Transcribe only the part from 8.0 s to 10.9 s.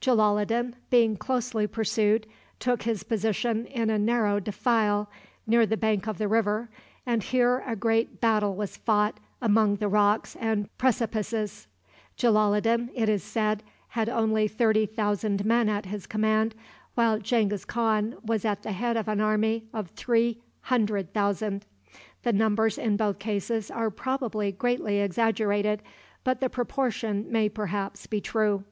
battle was fought among the rocks and